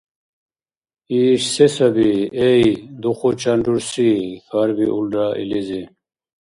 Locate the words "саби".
1.75-2.11